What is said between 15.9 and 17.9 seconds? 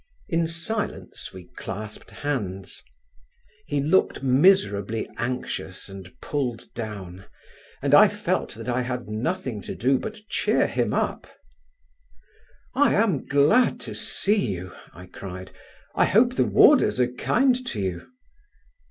"I hope the warders are kind to